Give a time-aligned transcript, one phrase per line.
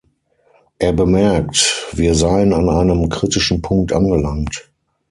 [0.79, 4.71] Er bemerkt, wir seien an einem kritischen Punkt angelangt.